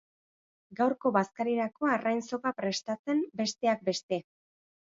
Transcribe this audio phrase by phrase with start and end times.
[0.79, 4.23] Gaurko bazkarirako arrain zopa prestatzen, besteak beste.